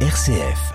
[0.00, 0.74] RCF.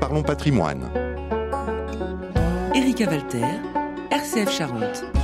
[0.00, 0.88] Parlons patrimoine.
[2.72, 3.60] Erika Walter,
[4.12, 5.21] RCF Charente.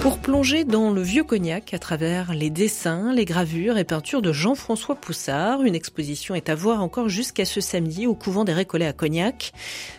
[0.00, 4.32] Pour plonger dans le vieux cognac à travers les dessins, les gravures et peintures de
[4.32, 8.86] Jean-François Poussard, une exposition est à voir encore jusqu'à ce samedi au couvent des Récollets
[8.86, 9.52] à Cognac.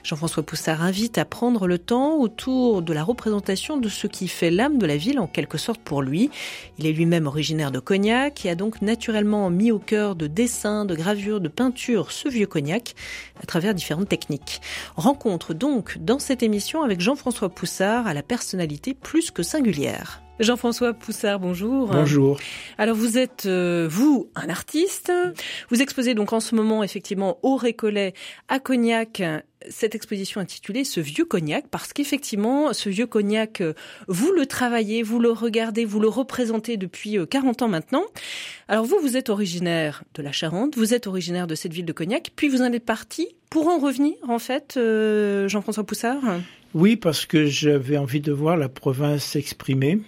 [0.04, 4.50] Jean-François Poussard invite à prendre le temps autour de la représentation de ce qui fait
[4.50, 6.32] l'âme de la ville en quelque sorte pour lui.
[6.80, 10.84] Il est lui-même originaire de Cognac et a donc naturellement mis au cœur de dessins,
[10.84, 12.96] de gravures, de peintures ce vieux cognac
[13.40, 14.62] à travers différentes techniques.
[14.96, 19.91] Rencontre donc dans cette émission avec Jean-François Poussard à la personnalité plus que singulière.
[20.42, 21.90] Jean-François Poussard, bonjour.
[21.90, 22.40] Bonjour.
[22.80, 25.12] Alors vous êtes, euh, vous, un artiste.
[25.70, 28.14] Vous exposez donc en ce moment effectivement au Récollet
[28.48, 29.22] à Cognac
[29.70, 33.74] cette exposition intitulée Ce vieux cognac, parce qu'effectivement, ce vieux cognac, euh,
[34.08, 38.06] vous le travaillez, vous le regardez, vous le représentez depuis 40 euh, ans maintenant.
[38.68, 41.94] Alors vous, vous êtes originaire de la Charente, vous êtes originaire de cette ville de
[41.94, 44.80] Cognac, puis vous en êtes parti pour en revenir, en fait,
[45.48, 46.24] Jean-François Poussard?
[46.74, 50.00] Oui, parce que j'avais envie de voir la province s'exprimer.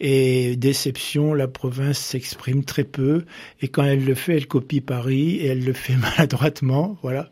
[0.00, 3.24] Et déception, la province s'exprime très peu.
[3.60, 6.96] Et quand elle le fait, elle copie Paris et elle le fait maladroitement.
[7.02, 7.30] Voilà.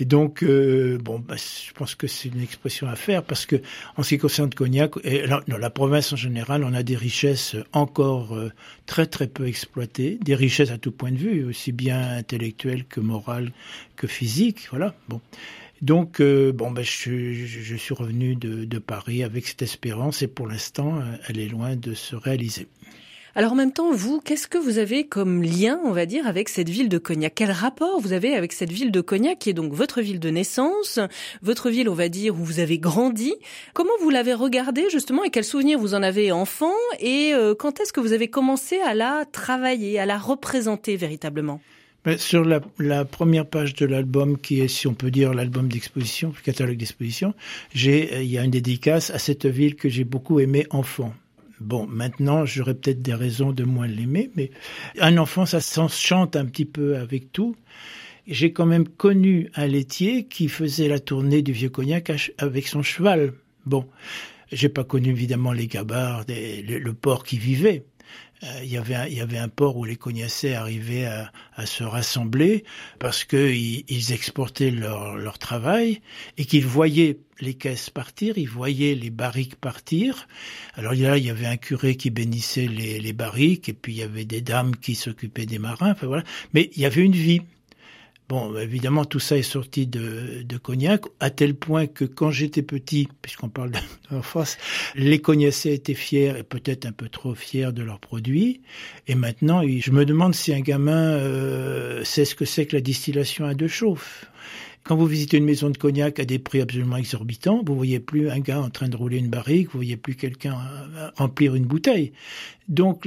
[0.00, 3.56] Et donc, euh, bon, bah, je pense que c'est une expression à faire parce que,
[3.96, 7.56] en ce qui concerne Cognac, et la, la province en général, on a des richesses
[7.72, 8.52] encore euh,
[8.86, 13.00] très très peu exploitées, des richesses à tout point de vue, aussi bien intellectuelles que
[13.00, 13.50] morales
[13.96, 14.68] que physiques.
[14.70, 14.94] Voilà.
[15.08, 15.20] Bon.
[15.82, 20.48] Donc, euh, bon, ben, je, suis revenu de, de, Paris avec cette espérance et pour
[20.48, 22.66] l'instant, euh, elle est loin de se réaliser.
[23.38, 26.48] Alors en même temps, vous, qu'est-ce que vous avez comme lien, on va dire, avec
[26.48, 27.34] cette ville de Cognac?
[27.36, 30.30] Quel rapport vous avez avec cette ville de Cognac, qui est donc votre ville de
[30.30, 30.98] naissance,
[31.40, 33.32] votre ville, on va dire, où vous avez grandi?
[33.74, 36.74] Comment vous l'avez regardée justement et quels souvenirs vous en avez enfant?
[36.98, 41.60] Et euh, quand est-ce que vous avez commencé à la travailler, à la représenter véritablement?
[42.16, 46.42] Sur la, première page de l'album, qui est, si on peut dire, l'album d'exposition, le
[46.42, 47.34] catalogue d'exposition,
[47.76, 51.12] euh, il y a une dédicace à cette ville que j'ai beaucoup aimée enfant.
[51.60, 54.50] Bon, maintenant, j'aurais peut-être des raisons de moins l'aimer, mais
[55.00, 57.56] un enfant, ça s'enchante un petit peu avec tout.
[58.28, 62.82] J'ai quand même connu un laitier qui faisait la tournée du vieux cognac avec son
[62.82, 63.32] cheval.
[63.66, 63.86] Bon,
[64.52, 67.84] j'ai pas connu évidemment les gabarres, le, le porc qui vivait,
[68.44, 71.30] euh, il y avait un, il y avait un port où les cognacés arrivaient à,
[71.66, 72.64] se rassembler
[73.00, 76.00] parce qu'ils ils exportaient leur, leur travail
[76.36, 80.28] et qu'ils voyaient les caisses partir, ils voyaient les barriques partir.
[80.74, 83.98] Alors là, il y avait un curé qui bénissait les, les barriques et puis il
[83.98, 85.92] y avait des dames qui s'occupaient des marins.
[85.92, 87.42] Enfin voilà, mais il y avait une vie.
[88.28, 92.60] Bon, évidemment, tout ça est sorti de, de Cognac, à tel point que quand j'étais
[92.60, 93.72] petit, puisqu'on parle
[94.10, 94.58] d'enfance,
[94.94, 98.60] les cognacés étaient fiers et peut-être un peu trop fiers de leurs produits.
[99.06, 102.82] Et maintenant, je me demande si un gamin euh, sait ce que c'est que la
[102.82, 104.26] distillation à deux chauffes.
[104.84, 108.30] Quand vous visitez une maison de cognac à des prix absolument exorbitants, vous voyez plus
[108.30, 110.56] un gars en train de rouler une barrique, vous voyez plus quelqu'un
[111.16, 112.12] remplir une bouteille.
[112.68, 113.06] Donc,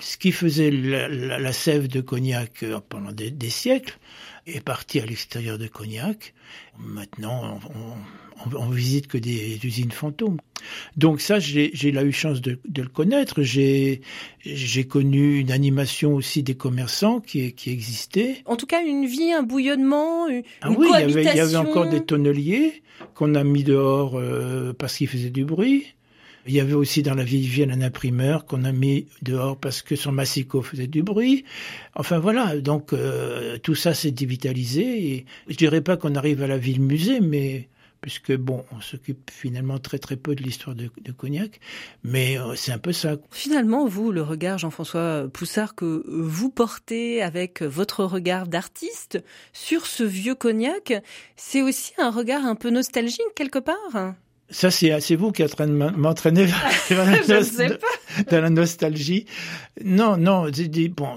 [0.00, 3.98] ce qui faisait la, sève de cognac euh, pendant des siècles,
[4.46, 6.34] est parti à l'extérieur de Cognac.
[6.78, 10.38] Maintenant, on, on, on, visite que des usines fantômes.
[10.96, 13.42] Donc ça, j'ai eu chance de, de le connaître.
[13.42, 14.00] J'ai
[14.88, 18.42] connu une animation aussi des commerçants qui, qui existait.
[18.46, 21.40] En tout cas, une vie, un bouillonnement, une ah oui, il y, avait, il y
[21.40, 22.82] avait encore des tonneliers
[23.14, 25.94] qu'on a mis dehors euh, parce qu'ils faisaient du bruit.
[26.46, 29.82] Il y avait aussi dans la vieille ville un imprimeur qu'on a mis dehors parce
[29.82, 31.44] que son massicot faisait du bruit.
[31.94, 35.24] Enfin voilà, donc euh, tout ça s'est dévitalisé.
[35.48, 37.68] Je dirais pas qu'on arrive à la ville musée, mais
[38.04, 41.58] puisque bon, on s'occupe finalement très très peu de l'histoire de, de, Cognac,
[42.02, 43.16] mais euh, c'est un peu ça.
[43.30, 49.24] Finalement, vous, le regard Jean-François Poussard que vous portez avec votre regard d'artiste
[49.54, 50.92] sur ce vieux Cognac,
[51.36, 54.14] c'est aussi un regard un peu nostalgique quelque part?
[54.50, 56.46] Ça, c'est vous qui êtes en train de m'entraîner
[58.30, 59.26] dans la nostalgie.
[59.82, 60.48] Non, non,
[60.88, 61.16] bon,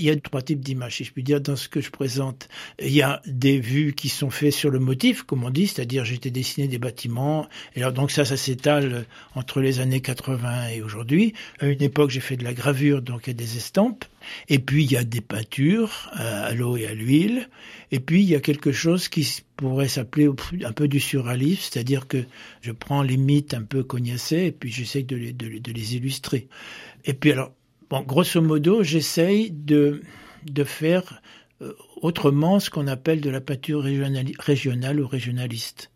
[0.00, 2.48] il y a trois types d'images, si je puis dire, dans ce que je présente.
[2.80, 6.04] Il y a des vues qui sont faites sur le motif, comme on dit, c'est-à-dire
[6.04, 7.46] j'étais dessiné des bâtiments.
[7.76, 9.04] Et alors donc ça, ça s'étale
[9.34, 11.34] entre les années 80 et aujourd'hui.
[11.60, 14.04] À une époque, j'ai fait de la gravure, donc il y a des estampes.
[14.48, 17.48] Et puis il y a des peintures euh, à l'eau et à l'huile.
[17.92, 20.28] Et puis il y a quelque chose qui pourrait s'appeler
[20.64, 22.24] un peu du surréalisme, c'est-à-dire que
[22.62, 26.48] je prends les mythes un peu cognassés et puis j'essaye de les, de les illustrer.
[27.04, 27.52] Et puis alors,
[27.90, 30.02] bon, grosso modo, j'essaye de,
[30.64, 31.20] faire
[31.60, 35.90] euh, autrement ce qu'on appelle de la peinture régionale ou régionaliste.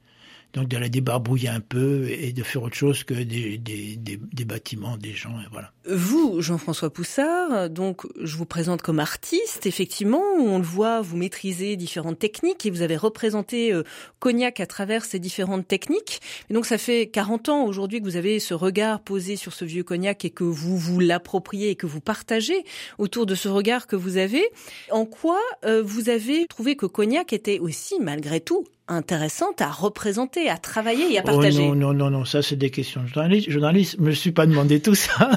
[0.54, 4.44] Donc de la débarbouiller un peu et de faire autre chose que des, des, des,
[4.44, 5.72] bâtiments, des gens, et voilà.
[5.90, 11.76] Vous, Jean-François Poussard, donc je vous présente comme artiste, effectivement, on le voit, vous maîtrisez
[11.76, 13.82] différentes techniques et vous avez représenté euh,
[14.20, 16.20] Cognac à travers ces différentes techniques.
[16.50, 19.82] Donc ça fait 40 ans aujourd'hui que vous avez ce regard posé sur ce vieux
[19.82, 22.64] Cognac et que vous vous l'appropriez et que vous partagez
[22.98, 24.44] autour de ce regard que vous avez.
[24.90, 30.48] En quoi euh, vous avez trouvé que Cognac était aussi, malgré tout, intéressante à représenter,
[30.48, 31.66] à travailler et à oh partager.
[31.68, 33.50] non, non, non, non, ça c'est des questions de journaliste.
[33.50, 35.30] Journaliste, je me suis pas demandé tout ça.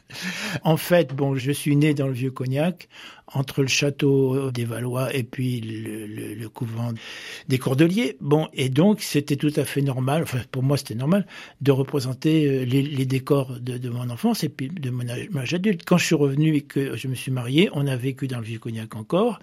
[0.64, 2.88] en fait, bon, je suis né dans le vieux Cognac
[3.34, 6.92] entre le château des Valois et puis le, couvent
[7.48, 8.16] des Cordeliers.
[8.20, 11.26] Bon, et donc c'était tout à fait normal, enfin pour moi c'était normal,
[11.60, 15.82] de représenter euh, les, décors de, mon enfance et puis de mon âge adulte.
[15.84, 18.44] Quand je suis revenu et que je me suis marié, on a vécu dans le
[18.44, 19.38] Vieux-Cognac encore,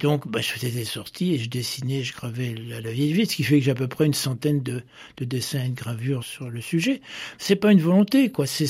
[0.00, 3.36] donc bah, je faisais des sorties et je dessinais, je gravais la, vieille ville, ce
[3.36, 4.82] qui fait que j'ai à peu près une centaine de,
[5.18, 7.02] de dessins et de gravures sur le sujet.
[7.36, 8.64] C'est pas une volonté, quoi, c'est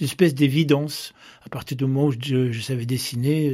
[0.00, 1.12] une espèce d'évidence.
[1.44, 3.50] À partir du moment où je, je savais dessiner,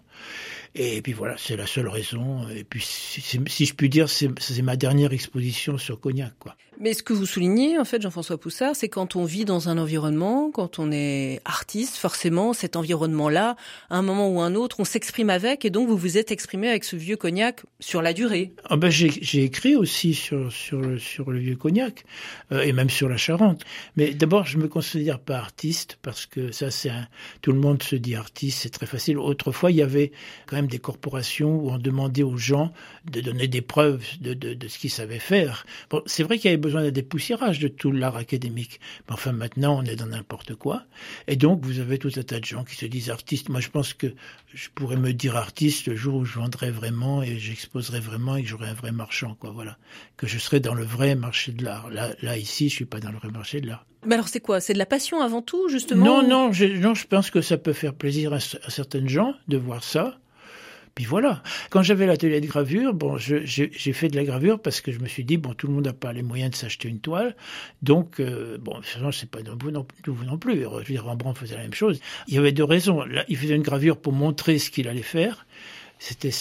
[0.75, 2.47] Et puis voilà, c'est la seule raison.
[2.49, 6.33] Et puis, si, je puis dire, c'est ma dernière exposition sur Cognac.
[6.39, 6.55] Quoi.
[6.81, 9.77] Mais ce que vous soulignez, en fait, Jean-François Poussard, c'est quand on vit dans un
[9.77, 13.57] environnement, quand on est artiste, forcément, cet environnement-là,
[13.89, 16.69] à un moment ou un autre, on s'exprime avec, et donc vous vous êtes exprimé
[16.69, 18.53] avec ce vieux Cognac sur la durée.
[18.63, 22.05] Ah ben, J'ai écrit aussi sur, sur, le, sur le vieux Cognac,
[22.53, 23.65] euh, et même sur la Charente.
[23.97, 26.91] Mais d'abord, je me considère pas artiste, parce que ça, c'est.
[27.41, 29.17] Tout le monde se dit artiste, c'est très facile.
[29.17, 30.13] Autrefois, il y avait
[30.45, 32.71] quand même des corporations où on demandait aux gens
[33.09, 35.65] de donner des preuves de, de, de ce qu'ils savaient faire.
[35.89, 39.31] Bon, c'est vrai qu'il y avait besoin d'un dépoussiérage de tout l'art académique, mais enfin
[39.31, 40.83] maintenant on est dans n'importe quoi.
[41.27, 43.49] Et donc vous avez tout un tas de gens qui se disent artistes.
[43.49, 44.13] Moi je pense que
[44.53, 48.43] je pourrais me dire artiste le jour où je vendrais vraiment et j'exposerais vraiment et
[48.43, 49.51] que j'aurais un vrai marchand, quoi.
[49.51, 49.77] Voilà,
[50.17, 51.89] que je serais dans le vrai marché de l'art.
[51.89, 53.85] Là, là ici, je suis pas dans le vrai marché de l'art.
[54.05, 54.61] Mais alors c'est quoi?
[54.61, 57.57] C'est de la passion avant tout, justement Non, non, je, non, je pense que ça
[57.57, 60.17] peut faire plaisir à, à certaines gens de voir ça.
[60.99, 61.41] Puis voilà.
[61.69, 65.07] Quand j'avais l'atelier de gravure, bon, j'ai fait de la gravure parce que je me
[65.07, 67.37] suis dit, bon, tout le monde n'a pas les moyens de s'acheter une toile.
[67.81, 68.81] Donc, euh, bon,
[69.13, 69.87] c'est pas vous non,
[70.25, 70.55] non plus.
[70.57, 72.01] Dire, Rembrandt faisait la même chose.
[72.27, 73.05] Il y avait deux raisons.
[73.05, 75.47] Là, il faisait une gravure pour montrer ce qu'il allait faire.
[75.99, 76.31] C'était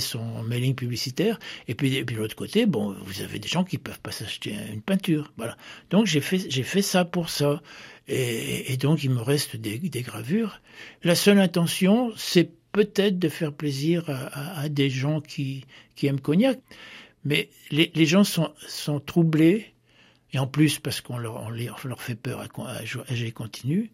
[0.00, 1.38] son mailing publicitaire.
[1.68, 4.10] Et puis, et puis de l'autre côté, bon, vous avez des gens qui peuvent pas
[4.10, 5.32] s'acheter une peinture.
[5.36, 5.56] Voilà.
[5.90, 7.62] Donc j'ai fait fait ça pour ça.
[8.08, 10.60] Et, et donc il me reste des, des gravures.
[11.04, 15.64] La seule intention, c'est peut-être de faire plaisir à, des gens qui,
[16.02, 16.58] aiment Cognac.
[17.24, 19.74] Mais les, gens sont troublés
[20.32, 23.90] et en plus, parce qu'on leur, on leur fait peur à, à continu,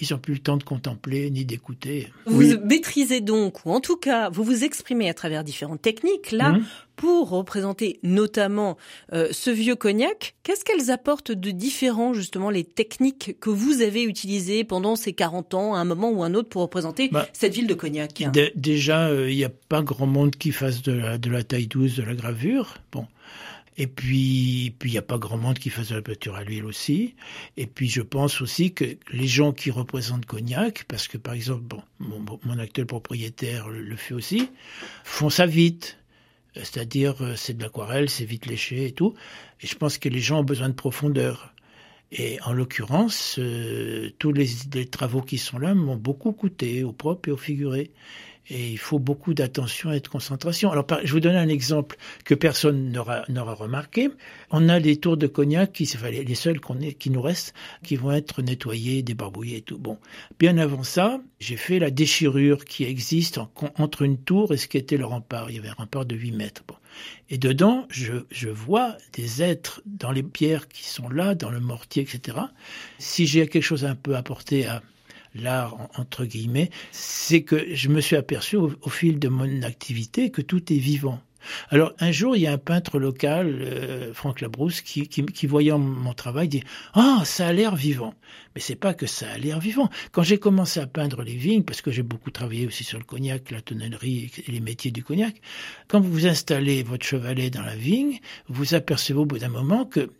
[0.00, 2.08] ils n'ont plus le temps de contempler ni d'écouter.
[2.26, 2.58] Vous oui.
[2.64, 6.64] maîtrisez donc, ou en tout cas, vous vous exprimez à travers différentes techniques, là, mmh.
[6.96, 8.76] pour représenter notamment
[9.12, 10.34] euh, ce vieux cognac.
[10.42, 15.54] Qu'est-ce qu'elles apportent de différent, justement, les techniques que vous avez utilisées pendant ces 40
[15.54, 18.24] ans, à un moment ou un autre, pour représenter bah, cette ville de Cognac?
[18.56, 21.68] Déjà, euh, il n'y a pas grand monde qui fasse de la, de la taille
[21.68, 22.74] douce de la gravure.
[22.90, 23.06] Bon.
[23.78, 26.44] Et puis, puis il n'y a pas grand monde qui fasse de la peinture à
[26.44, 27.14] l'huile aussi.
[27.56, 31.76] Et puis, je pense aussi que les gens qui représentent Cognac, parce que par exemple,
[31.98, 34.48] mon, actuel propriétaire le, fait aussi,
[35.04, 35.98] font ça vite.
[36.54, 39.14] C'est-à-dire, euh, c'est de l'aquarelle, c'est vite léché et tout.
[39.60, 41.52] Et je pense que les gens ont besoin de profondeur.
[42.12, 44.46] Et en l'occurrence, euh, tous les,
[44.86, 47.90] travaux qui sont là m'ont beaucoup coûté, au propre et au figuré
[48.48, 50.70] et il faut beaucoup d'attention et de concentration.
[50.70, 54.10] Alors, je vous donne un exemple que personne n'aura remarqué.
[54.50, 57.96] On a les tours de cognac, qui, enfin, les seuls qu'on qui nous restent, qui
[57.96, 59.78] vont être nettoyés, débarbouillés et tout.
[59.78, 59.98] Bon,
[60.38, 64.68] bien avant ça, j'ai fait la déchirure qui existe en, entre une tour et ce
[64.68, 65.50] qui était le rempart.
[65.50, 66.62] Il y avait un rempart de 8 mètres.
[66.68, 66.76] Bon.
[67.28, 71.60] Et dedans, je, je vois des êtres dans les pierres qui sont là, dans le
[71.60, 72.38] mortier, etc.
[72.98, 74.82] Si j'ai quelque chose un peu apporter à
[75.42, 80.42] l'art entre guillemets, c'est que je me suis aperçu au, fil de mon activité que
[80.42, 81.20] tout est vivant.
[81.70, 86.12] Alors un jour, il y a un peintre local, euh, Franck Labrousse, qui, voyant mon
[86.12, 86.62] travail dit
[86.94, 88.14] ah ça a l'air vivant.
[88.54, 89.88] Mais c'est pas que ça a l'air vivant.
[90.12, 93.04] Quand j'ai commencé à peindre les vignes, parce que j'ai beaucoup travaillé aussi sur le
[93.04, 95.40] cognac, la tonnellerie et les métiers du cognac,
[95.88, 100.10] quand vous installez votre chevalet dans la vigne, vous apercevez au bout d'un moment que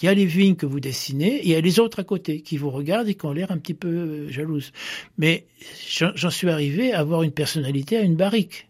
[0.00, 2.04] il y a les vignes que vous dessinez, et il y a les autres à
[2.04, 4.72] côté qui vous regardent et qui ont l'air un petit peu euh, jalouses.
[5.18, 5.46] Mais
[5.88, 8.68] j'en suis arrivé à avoir une personnalité à une barrique.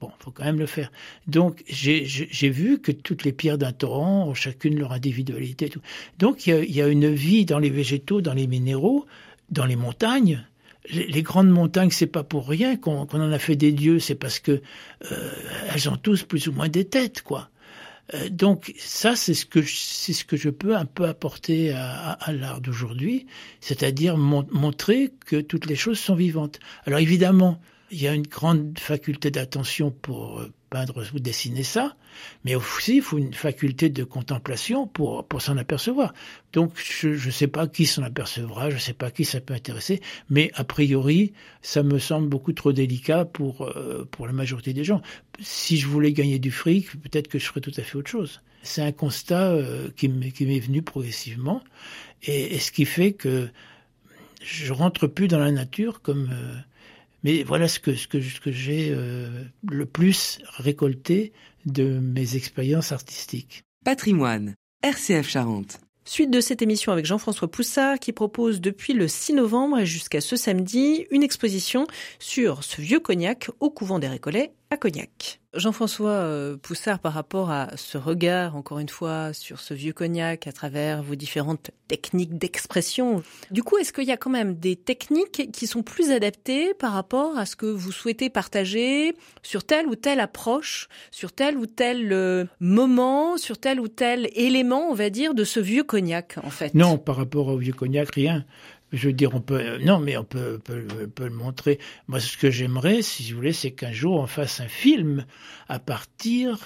[0.00, 0.90] Bon, faut quand même le faire.
[1.26, 5.70] Donc, j'ai vu que toutes les pierres d'un torrent ont chacune leur individualité.
[6.18, 9.04] Donc, il y, a, une vie dans les végétaux, dans les minéraux,
[9.50, 10.46] dans les montagnes.
[10.90, 13.98] Les, les grandes montagnes, c'est pas pour rien qu'on en a fait des dieux.
[13.98, 14.62] C'est parce que
[15.12, 15.32] euh,
[15.74, 17.50] elles ont tous plus ou moins des têtes, quoi.
[18.14, 21.92] Euh, donc ça, c'est ce que c'est ce que je peux un peu apporter à,
[21.92, 23.26] à, à l'art d'aujourd'hui,
[23.60, 26.58] c'est-à-dire mon, montrer que toutes les choses sont vivantes.
[26.86, 31.96] Alors évidemment, il y a une grande faculté d'attention pour euh, peindre ou dessiner ça,
[32.44, 36.14] mais aussi il faut une faculté de contemplation pour, pour s'en apercevoir.
[36.52, 39.52] Donc je ne sais pas qui s'en apercevra, je ne sais pas qui ça peut
[39.52, 40.00] intéresser,
[40.30, 44.84] mais a priori ça me semble beaucoup trop délicat pour, euh, pour la majorité des
[44.84, 45.02] gens.
[45.40, 48.40] Si je voulais gagner du fric, peut-être que je ferais tout à fait autre chose.
[48.62, 51.62] C'est un constat euh, qui m'est venu progressivement,
[52.22, 53.48] et, ce qui fait que
[54.42, 56.30] je rentre plus dans la nature comme...
[56.32, 56.56] Euh,
[57.22, 61.32] mais voilà ce que, ce que, ce que j'ai euh, le plus récolté
[61.66, 63.62] de mes expériences artistiques.
[63.84, 65.80] Patrimoine, RCF Charente.
[66.04, 70.20] Suite de cette émission avec Jean-François Poussard qui propose depuis le 6 novembre et jusqu'à
[70.20, 71.86] ce samedi une exposition
[72.18, 75.40] sur ce vieux cognac au couvent des Récollets à Cognac.
[75.52, 80.46] Jean-François euh, Poussard, par rapport à ce regard, encore une fois, sur ce vieux cognac
[80.46, 84.76] à travers vos différentes techniques d'expression, du coup, est-ce qu'il y a quand même des
[84.76, 89.88] techniques qui sont plus adaptées par rapport à ce que vous souhaitez partager sur telle
[89.88, 94.94] ou telle approche, sur tel ou tel euh, moment, sur tel ou tel élément, on
[94.94, 96.74] va dire, de ce vieux cognac, en fait?
[96.74, 98.44] Non, par rapport au vieux cognac, rien
[98.92, 101.78] je veux dire, on peut, non, mais on peut le montrer.
[102.08, 105.24] Moi, ce que j'aimerais, si vous voulez, c'est qu'un jour on fasse un film
[105.68, 106.58] à partir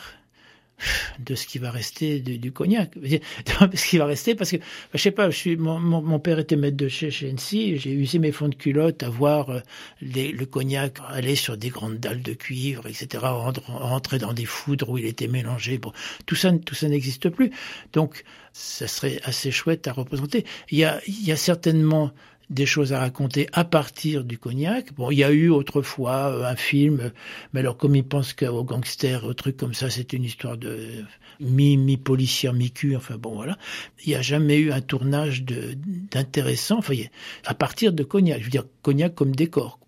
[1.19, 2.93] de ce qui va rester du, cognac.
[3.75, 4.57] ce qui va rester, parce que,
[4.93, 8.33] je sais pas, je suis, mon, père était maître de chez NC, j'ai usé mes
[8.33, 9.61] fonds de culotte à voir euh,
[10.01, 13.25] le cognac aller sur des grandes dalles de cuivre, etc.,
[13.67, 15.81] rentrer dans des foudres où il était mélangé.
[16.27, 17.51] Tout ça, tout ça n'existe plus.
[17.93, 20.45] Donc, ça serait assez chouette à représenter.
[20.71, 22.13] Il y a certainement
[22.51, 24.93] des choses à raconter à partir du cognac.
[24.95, 27.13] Bon, il y a eu autrefois euh, un film,
[27.53, 31.05] mais alors comme ils pensent qu'aux gangsters, aux trucs comme ça, c'est une histoire de
[31.41, 31.99] mi mi
[32.55, 32.97] mi cul.
[32.97, 33.59] Enfin bon, voilà.
[34.05, 36.79] Il n'y a jamais eu un tournage d'intéressant.
[36.79, 36.95] Enfin,
[37.45, 38.41] à partir de cognac.
[38.41, 39.79] Je veux dire cognac comme décor.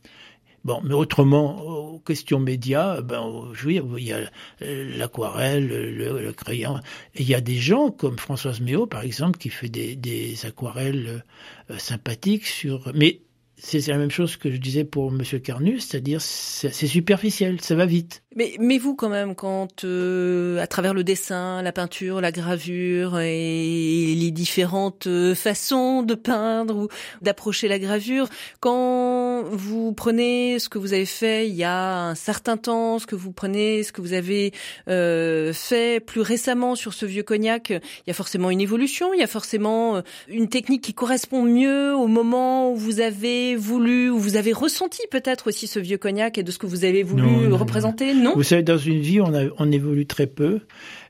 [0.66, 4.18] Bon, mais autrement, aux questions médias, ben, je il y a
[4.61, 6.80] l'aquarelle, le, crayon.
[7.14, 11.23] Il y a des gens comme Françoise Méo, par exemple, qui fait des, aquarelles
[11.70, 12.90] euh, sympathiques sur.
[12.96, 13.20] Mais
[13.58, 17.87] c'est la même chose que je disais pour Monsieur Carnus, c'est-à-dire c'est superficiel, ça va
[17.87, 18.23] vite.
[18.35, 23.18] Mais, mais vous quand même, quand euh, à travers le dessin, la peinture, la gravure
[23.18, 26.88] et les différentes euh, façons de peindre ou
[27.23, 28.28] d'approcher la gravure,
[28.61, 33.07] quand vous prenez ce que vous avez fait il y a un certain temps, ce
[33.07, 34.52] que vous prenez, ce que vous avez
[34.88, 39.21] euh, fait plus récemment sur ce vieux cognac, il y a forcément une évolution, il
[39.21, 44.11] y a forcément euh, une technique qui correspond mieux au moment où vous avez voulu,
[44.11, 47.02] où vous avez ressenti peut-être aussi ce vieux cognac et de ce que vous avez
[47.02, 48.14] voulu non, non, représenter.
[48.14, 48.35] Non?
[48.35, 50.61] Vous savez, dans une vie, on, a, on évolue très peu.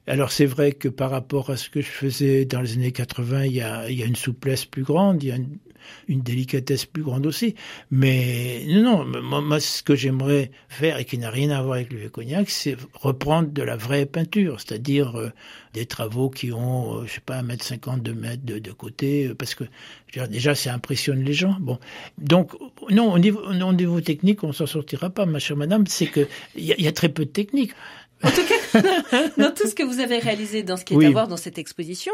[0.07, 3.45] Alors c'est vrai que par rapport à ce que je faisais dans les années 80,
[3.47, 5.59] il y a, il y a une souplesse plus grande, il y a une,
[6.09, 7.55] une délicatesse plus grande aussi.
[7.91, 11.93] Mais non, non, moi, ce que j'aimerais faire et qui n'a rien à voir avec
[11.93, 15.31] le cognac, c'est reprendre de la vraie peinture, c'est-à-dire euh,
[15.75, 19.27] des travaux qui ont, euh, je sais pas, un mètre cinquante, deux mètres de, côté,
[19.27, 19.65] euh, parce que
[20.31, 21.57] déjà ça impressionne les gens.
[21.61, 21.79] Bon,
[22.19, 22.53] donc
[22.91, 25.87] non, au niveau, au niveau technique, on s'en sortira pas, ma chère madame.
[25.87, 27.73] C'est que il y, y a très peu de technique.
[28.23, 28.55] En tout cas,
[29.39, 31.07] dans tout ce que vous avez réalisé dans ce qui est oui.
[31.07, 32.13] à voir dans cette exposition,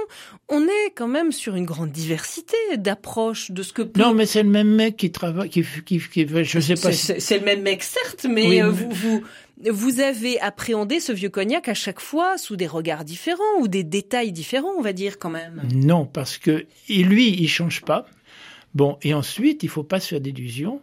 [0.48, 3.82] on est quand même sur une grande diversité d'approches de ce que.
[3.82, 4.00] Peut...
[4.00, 6.92] Non, mais c'est le même mec qui travaille, qui, qui, qui je sais pas.
[6.92, 7.34] C'est si...
[7.38, 9.22] le même mec, certes, mais oui, vous, vous,
[9.70, 13.84] vous avez appréhendé ce vieux cognac à chaque fois sous des regards différents ou des
[13.84, 15.62] détails différents, on va dire quand même.
[15.74, 18.06] Non, parce que lui, il change pas.
[18.74, 20.80] Bon, et ensuite, il faut pas se faire d'illusions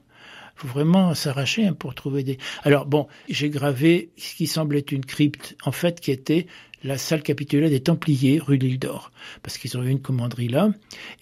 [0.59, 2.37] faut vraiment s'arracher hein, pour trouver des.
[2.63, 6.47] Alors bon, j'ai gravé ce qui semblait une crypte, en fait, qui était
[6.83, 9.11] la salle capitulaire des Templiers, rue l'Île d'Or,
[9.41, 10.69] parce qu'ils ont eu une commanderie là.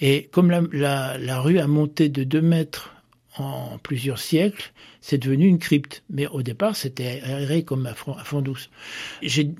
[0.01, 2.95] Et comme la, rue a monté de deux mètres
[3.37, 6.03] en plusieurs siècles, c'est devenu une crypte.
[6.09, 8.69] Mais au départ, c'était aéré comme à fond, douce.
[9.21, 9.51] J'ai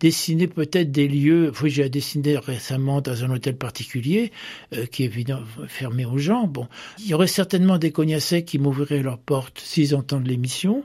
[0.00, 1.52] dessiné peut-être des lieux.
[1.62, 4.32] Oui, j'ai dessiné récemment dans un hôtel particulier
[4.74, 6.46] euh, qui est évidemment fermé aux gens.
[6.46, 6.66] Bon,
[6.98, 10.84] il y aurait certainement des cognacets qui m'ouvriraient leurs portes s'ils entendent l'émission.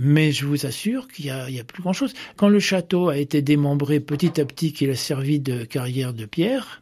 [0.00, 2.14] Mais je vous assure qu'il y a, plus grand chose.
[2.36, 6.24] Quand le château a été démembré petit à petit, qu'il a servi de carrière de
[6.24, 6.80] pierre,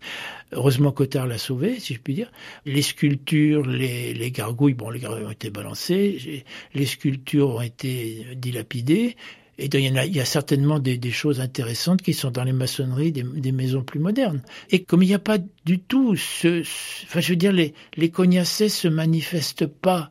[0.52, 2.30] heureusement Cotard l'a sauvé, si je puis dire.
[2.66, 6.44] Les sculptures, les, les gargouilles, bon, les gargouilles ont été balancées,
[6.74, 9.16] les sculptures ont été dilapidées.
[9.58, 13.52] Et a, il y a certainement des, choses intéressantes qui sont dans les maçonneries des,
[13.52, 14.42] maisons plus modernes.
[14.70, 16.60] Et comme il n'y a pas du tout ce,
[17.04, 20.10] enfin, je veux dire, les, les cognacés se manifestent pas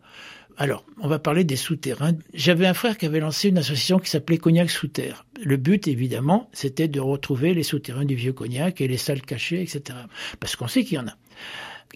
[0.57, 2.13] alors, on va parler des souterrains.
[2.33, 4.89] J'avais un frère qui avait lancé une association qui s'appelait Cognac sous.
[5.43, 9.61] Le but, évidemment, c'était de retrouver les souterrains du vieux cognac et les salles cachées,
[9.61, 9.97] etc.
[10.39, 11.17] Parce qu'on sait qu'il y en a.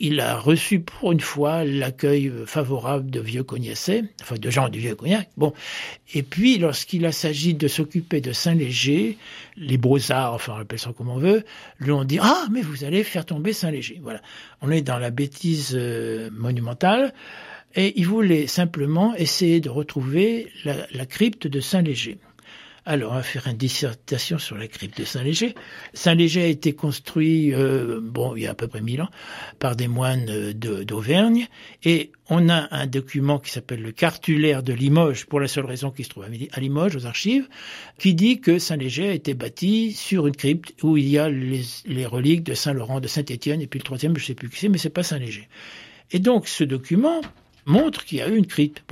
[0.01, 4.79] Il a reçu pour une fois l'accueil favorable de vieux cognacés, enfin de gens du
[4.79, 5.29] vieux cognac.
[5.35, 5.53] Bon,
[6.13, 9.17] et puis lorsqu'il s'agit de s'occuper de Saint-Léger,
[9.57, 11.43] les brossards, enfin on appelle ça comme on veut,
[11.79, 13.99] lui ont dit ah mais vous allez faire tomber Saint-Léger.
[14.01, 14.21] Voilà,
[14.61, 17.13] on est dans la bêtise euh, monumentale.
[17.75, 22.17] Et il voulait simplement essayer de retrouver la, la crypte de Saint-Léger.
[22.85, 25.53] Alors, on va faire une dissertation sur la crypte de Saint-Léger.
[25.93, 29.09] Saint-Léger a été construit, euh, bon, il y a à peu près mille ans,
[29.59, 31.47] par des moines d'Auvergne.
[31.83, 35.91] Et on a un document qui s'appelle le cartulaire de Limoges, pour la seule raison
[35.91, 37.47] qu'il se trouve à Limoges, aux archives,
[37.97, 41.61] qui dit que Saint-Léger a été bâti sur une crypte où il y a les,
[41.85, 44.69] les reliques de Saint-Laurent, de Saint-Étienne, et puis le troisième, je sais plus qui c'est,
[44.69, 45.47] mais c'est pas Saint-Léger.
[46.11, 47.21] Et donc, ce document
[47.65, 48.83] montre qu'il y a eu une crypte.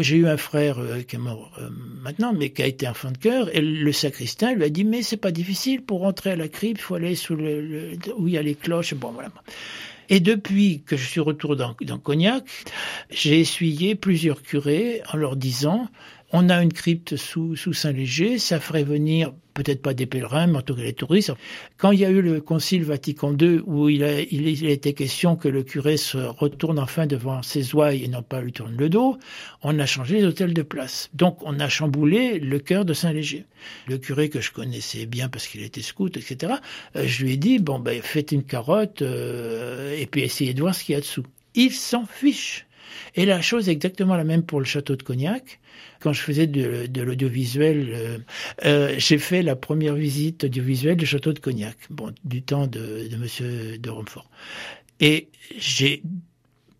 [0.00, 1.68] J'ai eu un frère euh, qui est mort euh,
[2.02, 5.02] maintenant, mais qui a été enfant de cœur, et le sacristain lui a dit mais
[5.02, 8.34] c'est pas difficile pour rentrer à la crypte, il faut aller sous le, où il
[8.34, 8.94] y a les cloches.
[8.94, 9.30] Bon voilà.
[10.08, 12.44] Et depuis que je suis retourné dans Cognac,
[13.10, 15.88] j'ai essuyé plusieurs curés en leur disant
[16.32, 20.62] on a une crypte sous, Saint-Léger, ça ferait venir peut-être pas des pèlerins, mais en
[20.62, 21.32] tout cas les touristes.
[21.76, 25.48] Quand il y a eu le Concile Vatican II, où il a été question que
[25.48, 29.18] le curé se retourne enfin devant ses ouailles et non pas lui tourne le dos,
[29.62, 31.10] on a changé les hôtels de place.
[31.12, 33.44] Donc on a chamboulé le cœur de Saint-Léger.
[33.86, 36.54] Le curé que je connaissais bien parce qu'il était scout, etc.,
[36.96, 40.60] euh, je lui ai dit, bon ben faites une carotte euh, et puis essayez de
[40.62, 41.24] voir ce qu'il y a dessous.
[41.54, 42.66] Il s'en fiche.
[43.14, 45.60] Et la chose est exactement la même pour le château de Cognac.
[46.00, 48.18] Quand je faisais de, l'audiovisuel, euh,
[48.64, 53.08] euh, j'ai fait la première visite audiovisuelle du château de Cognac, bon, du temps de,
[53.08, 54.30] de Monsieur de Romfort.
[55.00, 55.28] Et
[55.58, 56.02] j'ai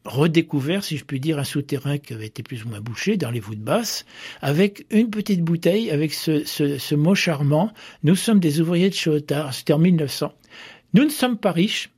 [0.05, 3.31] redécouvert, si je puis dire, un souterrain qui avait été plus ou moins bouché dans
[3.31, 4.05] les voûtes basses,
[4.41, 7.73] avec une petite bouteille, avec ce mot charmant.
[8.03, 9.55] Nous sommes des ouvriers de Chotard.
[9.55, 10.33] C'était en 1900.
[10.95, 11.91] Nous ne sommes pas riches,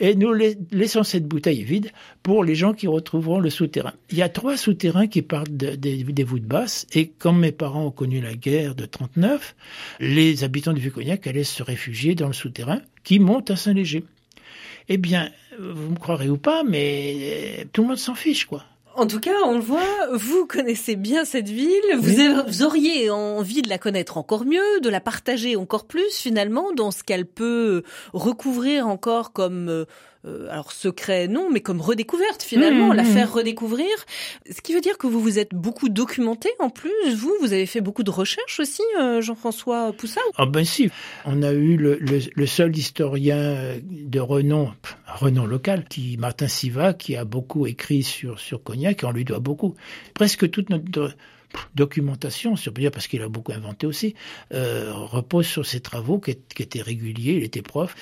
[0.00, 3.92] et nous laissons cette bouteille vide pour les gens qui retrouveront le souterrain.
[4.10, 7.90] Il y a trois souterrains qui partent des voûtes basses et quand mes parents ont
[7.90, 9.54] connu la guerre de 39,
[10.00, 14.04] les habitants du Vieux-Cognac allaient se réfugier dans le souterrain qui monte à Saint-Léger.
[14.88, 18.64] Eh bien, vous me croirez ou pas, mais tout le monde s'en fiche, quoi.
[18.96, 23.68] En tout cas, on le voit, vous connaissez bien cette ville, vous, auriez envie de
[23.68, 28.88] la connaître encore mieux, de la partager encore plus finalement dans ce qu'elle peut recouvrir
[28.88, 29.84] encore comme euh,
[30.26, 33.06] euh, alors secret non, mais comme redécouverte finalement, mmh, la mmh.
[33.06, 33.88] faire redécouvrir.
[34.50, 37.14] Ce qui veut dire que vous vous êtes beaucoup documenté en plus.
[37.14, 40.22] Vous, vous avez fait beaucoup de recherches aussi, euh, Jean-François Poussard?
[40.36, 40.90] Ah ben si,
[41.24, 44.72] on a eu le, le, seul historien de renom,
[45.14, 49.24] renom local, qui Martin Siva, qui a beaucoup écrit sur sur Cognac, et on lui
[49.24, 49.74] doit beaucoup.
[50.14, 51.14] Presque toute notre
[51.74, 54.14] documentation, dire, parce qu'il a beaucoup inventé aussi,
[54.52, 57.94] euh, repose sur ses travaux qui, étaient réguliers, il était prof.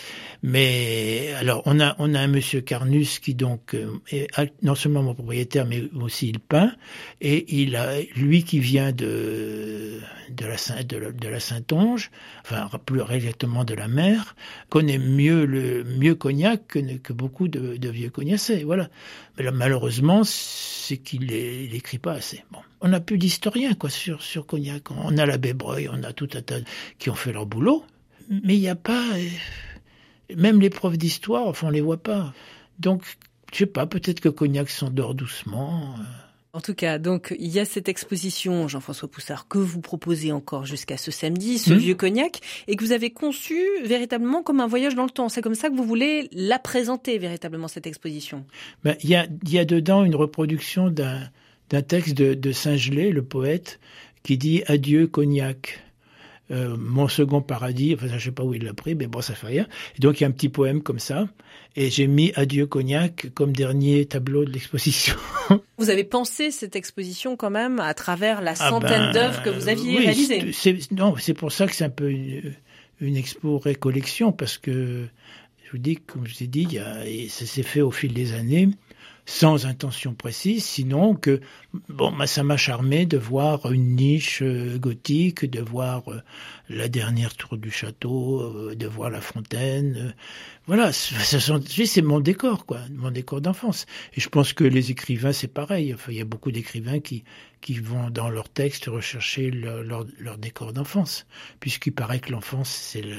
[0.43, 4.29] Mais alors, on a, on a un monsieur Carnus qui donc euh, est
[4.63, 6.73] non seulement mon propriétaire, mais aussi il peint,
[7.21, 10.83] et il a lui qui vient de de la,
[11.13, 12.11] de la Saintonge,
[12.45, 14.37] enfin plus exactement de la mer,
[14.69, 18.65] connaît mieux le mieux Cognac que, que beaucoup de, de vieux cognacés.
[18.65, 18.91] Voilà.
[19.53, 22.45] Malheureusement, c'est qu'il n'écrit pas assez.
[22.51, 24.91] Bon on n'a plus d'historiens quoi sur sur Cognac.
[24.91, 26.59] On a l'abbé Breuil, on a tout un tas
[26.99, 27.85] qui ont fait leur boulot,
[28.29, 32.33] mais il n'y a pas euh, même les profs d'histoire, enfin on les voit pas.
[32.79, 33.03] Donc
[33.53, 35.97] je sais pas, peut-être que Cognac s'endort doucement.
[36.59, 40.67] En tout cas, donc il y a cette exposition, Jean-François Poussard, que vous proposez encore
[40.67, 41.77] jusqu'à ce samedi, ce hmm.
[41.77, 45.29] vieux cognac, et que vous avez conçu véritablement comme un voyage dans le temps.
[45.29, 48.45] C'est comme ça que vous voulez la présenter véritablement cette exposition?
[48.83, 51.21] Ben, il y a, y a dedans une reproduction d'un
[51.71, 53.79] d'un texte de, de Saint-Gelais, le poète,
[54.25, 55.79] qui dit Adieu cognac.
[56.51, 59.35] euh, mon second paradis, enfin je sais pas où il l'a pris, mais bon ça
[59.35, 59.67] fait rien.
[59.97, 61.29] Et donc il y a un petit poème comme ça,
[61.77, 65.15] et j'ai mis Adieu Cognac comme dernier tableau de l'exposition.
[65.79, 69.51] Vous avez pensé cette exposition quand même à travers la ah centaine ben, d'œuvres que
[69.51, 70.51] vous aviez réalisées.
[70.91, 72.55] Non, c'est pour ça que c'est un peu une,
[73.01, 75.07] une expo récollection parce que
[75.65, 77.91] je vous dis, comme je vous ai dit, il y a, ça s'est fait au
[77.91, 78.69] fil des années
[79.29, 81.41] sans intention précise, sinon que
[81.91, 86.23] bon, bah, ça m'a charmé de voir une niche euh, gothique, de voir euh,
[86.69, 90.15] la dernière tour du château, euh, de voir la fontaine.
[90.67, 93.87] voilà, c'est mon décor, quoi, mon décor d'enfance.
[94.15, 95.95] Et je pense que les écrivains, c'est pareil.
[95.95, 97.25] Enfin, il y a beaucoup d'écrivains qui
[97.61, 101.27] qui vont dans leurs textes rechercher leur, leur, décor d'enfance,
[101.61, 103.17] puisqu'il paraît que l'enfance c'est le,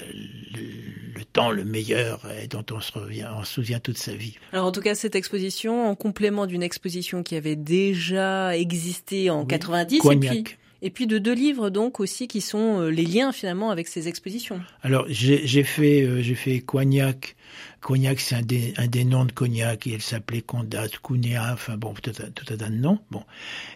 [1.15, 4.35] le, temps le meilleur et dont on se revient, on se souvient toute sa vie.
[4.53, 9.45] Alors en tout cas cette exposition, en complément d'une exposition qui avait déjà existé en
[9.45, 10.45] 90, et puis
[10.81, 14.07] et puis de deux livres donc aussi qui sont euh, les liens finalement avec ces
[14.07, 14.61] expositions.
[14.81, 17.35] Alors j'ai fait euh, j'ai fait Cognac.
[17.81, 21.77] Cognac c'est un des, un des noms de Cognac et elle s'appelait Condat, Cunea, enfin
[21.77, 22.99] bon tout un, tout tas de noms.
[23.11, 23.23] Bon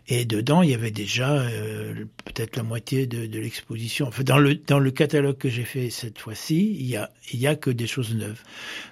[0.07, 4.07] et dedans il y avait déjà euh, peut-être la moitié de, l'exposition.
[4.07, 7.47] Enfin dans le dans le catalogue que j'ai fait cette fois-ci il y a y
[7.47, 8.41] a que des choses neuves.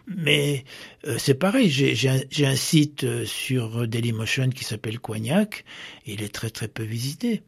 [0.07, 0.65] Mais
[1.17, 5.63] c'est pareil j'ai j'ai un, un, site sur Dailymotion qui s'appelle Cognac.
[6.05, 7.43] Il est très très peu visité.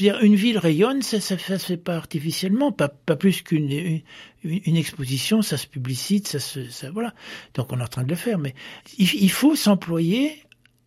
[0.00, 4.02] Une ville rayonne, ça, ça se fait pas artificiellement, pas, plus qu'une une,
[4.42, 7.14] une, exposition, ça se publicite, ça se, voilà.
[7.54, 8.54] Donc on est en train de le faire, mais
[8.98, 10.42] il, faut s'employer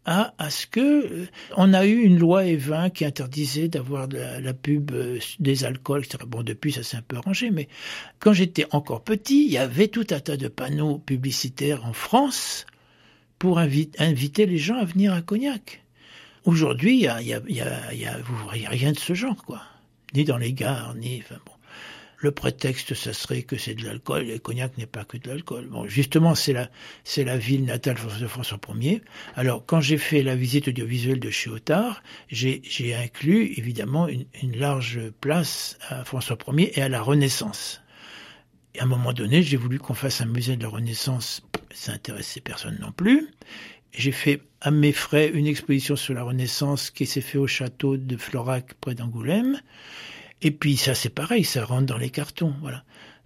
[0.06, 4.54] à, ce que euh, on a eu une loi E20 qui interdisait d'avoir la, la,
[4.54, 6.24] pub euh, des alcools, etc.
[6.28, 7.68] Bon, depuis ça s'est un peu arrangé, mais
[8.20, 12.66] quand j'étais encore petit, il y avait tout un tas de panneaux publicitaires en France
[13.40, 15.84] pour inviter les gens à venir à Cognac.
[16.48, 19.62] Aujourd'hui, il y a, rien de ce genre, quoi.
[20.14, 21.52] Ni dans les gares, ni, enfin bon.
[22.20, 25.28] Le prétexte, ça serait que c'est de l'alcool, et le cognac n'est pas que de
[25.28, 25.68] l'alcool.
[25.68, 29.02] Bon, justement, c'est la, ville natale de François Ier.
[29.36, 34.58] Alors, quand j'ai fait la visite audiovisuelle de Chiotard, j'ai, j'ai inclus, évidemment, une, une
[34.58, 37.82] large place à François Ier et à la Renaissance.
[38.74, 41.42] Et à un moment donné, j'ai voulu qu'on fasse un musée de la Renaissance.
[41.74, 43.28] Ça intéressait personne non plus.
[43.92, 47.98] J'ai fait à mes frais une exposition sur la Renaissance qui s'est fait au château
[47.98, 49.60] de Florac près d'Angoulême.
[50.42, 52.84] Et puis ça c'est pareil, ça rentre dans les cartons, voilà.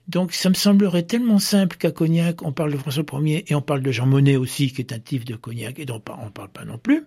[0.07, 3.61] Donc ça me semblerait tellement simple qu'à Cognac, on parle de François Ier et on
[3.61, 6.29] parle de Jean Monnet aussi, qui est un type de Cognac et dont on ne
[6.29, 7.05] parle pas non plus.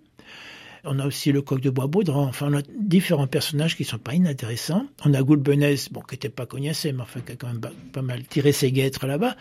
[0.84, 2.24] On a aussi le coq de bois Baudran.
[2.24, 4.86] Enfin, on a différents personnages qui sont pas inintéressants.
[5.04, 7.60] On a Goulbenès, bon, qui était pas cognacé, mais enfin, qui a quand même
[7.92, 9.36] pas mal tiré ses guêtres là-bas.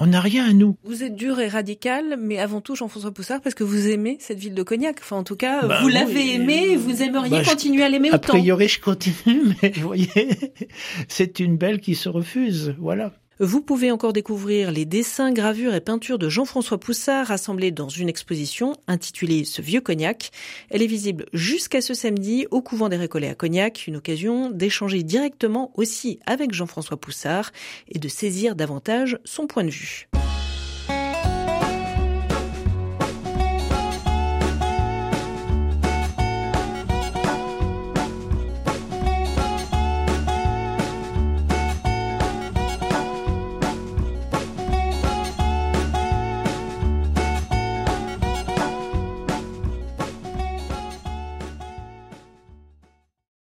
[0.00, 0.76] On n'a rien à nous.
[0.84, 4.38] Vous êtes dur et radical, mais avant tout Jean-François Poussard, parce que vous aimez cette
[4.38, 4.98] ville de Cognac.
[5.00, 8.34] Enfin, en tout cas, bah vous l'avez aimé, vous aimeriez bah, continuer à l'aimer autant.
[8.34, 10.08] A priori, je continue, mais vous voyez,
[11.08, 12.74] c'est une belle qui se refuse.
[12.78, 13.12] Voilà.
[13.40, 18.08] Vous pouvez encore découvrir les dessins, gravures et peintures de Jean-François Poussard rassemblés dans une
[18.08, 20.32] exposition intitulée Ce vieux cognac.
[20.70, 25.04] Elle est visible jusqu'à ce samedi au couvent des Récollets à Cognac, une occasion d'échanger
[25.04, 27.52] directement aussi avec Jean-François Poussard
[27.86, 30.08] et de saisir davantage son point de vue.